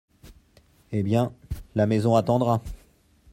Eh 0.91 1.03
bien, 1.03 1.31
la 1.75 1.85
maison 1.85 2.15
attendra! 2.15 2.63